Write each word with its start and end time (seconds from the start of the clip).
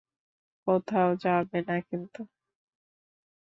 কোথাও 0.67 1.09
যাবে 1.23 1.59
না 1.67 1.77
কিন্তু। 1.89 2.21